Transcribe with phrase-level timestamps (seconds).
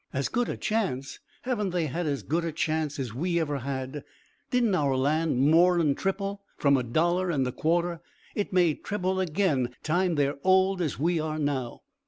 [0.13, 1.19] "As good a chance!
[1.43, 4.03] Haven't they had as good a chance as we ever had?
[4.49, 8.01] Didn't our land more'n thribble, from a dollar and a quarter?
[8.33, 11.83] It may thribble again, time they're old as we are now."